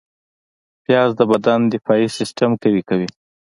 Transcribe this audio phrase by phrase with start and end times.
[0.83, 3.07] پیاز د بدن دفاعي سیستم قوي کوي